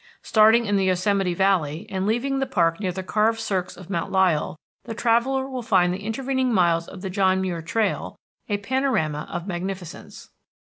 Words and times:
Starting 0.23 0.65
in 0.65 0.77
the 0.77 0.85
Yosemite 0.85 1.35
Valley, 1.35 1.85
and 1.91 2.07
leaving 2.07 2.39
the 2.39 2.47
park 2.47 2.79
near 2.79 2.91
the 2.91 3.03
carved 3.03 3.39
cirques 3.39 3.77
of 3.77 3.87
Mount 3.87 4.11
Lyell, 4.11 4.59
the 4.85 4.95
traveller 4.95 5.47
will 5.47 5.61
find 5.61 5.93
the 5.93 6.01
intervening 6.03 6.51
miles 6.51 6.87
of 6.87 7.01
the 7.01 7.09
John 7.11 7.39
Muir 7.39 7.61
Trail 7.61 8.17
a 8.49 8.57
panorama 8.57 9.27
of 9.31 9.45
magnificence. 9.45 10.27